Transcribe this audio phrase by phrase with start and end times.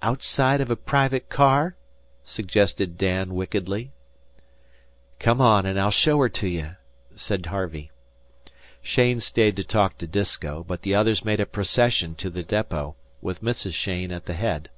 [0.00, 1.76] "Outside of a private car?"
[2.24, 3.92] suggested Dan, wickedly.
[5.18, 6.76] "Come on, and I'll show her to you,"
[7.14, 7.90] said Harvey.
[8.82, 12.96] Cheyne stayed to talk with Disko, but the others made a procession to the depot,
[13.20, 13.74] with Mrs.
[13.74, 14.70] Cheyne at the head.